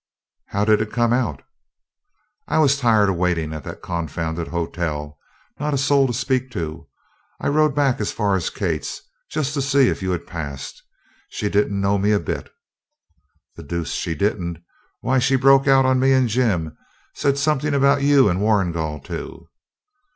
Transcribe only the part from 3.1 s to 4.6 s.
waiting at that confounded